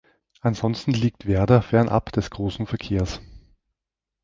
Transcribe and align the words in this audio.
Ansonsten 0.41 0.93
liegt 0.93 1.27
Werder 1.27 1.61
fernab 1.61 2.11
des 2.11 2.31
großen 2.31 2.65
Verkehrs. 2.65 3.21